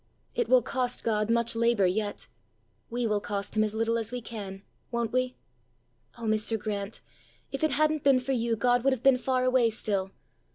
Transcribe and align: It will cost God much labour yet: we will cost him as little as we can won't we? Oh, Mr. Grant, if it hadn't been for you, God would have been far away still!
It 0.33 0.49
will 0.49 0.63
cost 0.63 1.03
God 1.03 1.29
much 1.29 1.55
labour 1.55 1.85
yet: 1.85 2.27
we 2.89 3.05
will 3.05 3.21
cost 3.21 3.55
him 3.55 3.63
as 3.63 3.75
little 3.75 3.99
as 3.99 4.11
we 4.11 4.19
can 4.19 4.63
won't 4.89 5.13
we? 5.13 5.35
Oh, 6.17 6.23
Mr. 6.25 6.57
Grant, 6.57 7.01
if 7.51 7.63
it 7.63 7.69
hadn't 7.69 8.03
been 8.03 8.19
for 8.19 8.31
you, 8.31 8.55
God 8.55 8.83
would 8.83 8.93
have 8.93 9.03
been 9.03 9.19
far 9.19 9.43
away 9.45 9.69
still! 9.69 10.09